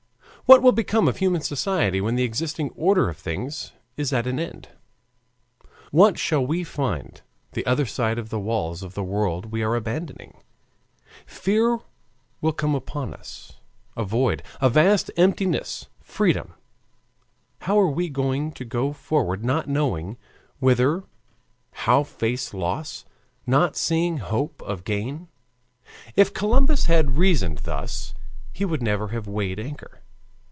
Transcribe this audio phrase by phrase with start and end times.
[0.45, 4.37] What will become of human society when the existing order of things is at an
[4.37, 4.67] end?
[5.91, 7.21] "What shall we find
[7.53, 10.43] the other side of the walls of the world we are abandoning?
[11.25, 11.79] "Fear
[12.41, 13.61] will come upon us
[13.95, 16.53] a void, a vast emptiness, freedom
[17.59, 20.17] how are we to go forward not knowing
[20.59, 21.05] whither,
[21.71, 23.05] how face loss,
[23.47, 25.29] not seeing hope of gain?...
[26.17, 28.13] If Columbus had reasoned thus
[28.51, 29.99] he would never have weighed anchor.